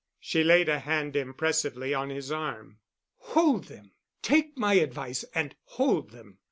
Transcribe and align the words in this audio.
She 0.19 0.43
laid 0.43 0.67
a 0.67 0.79
hand 0.79 1.15
impressively 1.15 1.93
on 1.93 2.09
his 2.09 2.31
arm. 2.31 2.79
"Hold 3.17 3.65
them. 3.65 3.91
Take 4.23 4.57
my 4.57 4.73
advice 4.73 5.23
and 5.35 5.53
hold 5.65 6.09
them. 6.09 6.39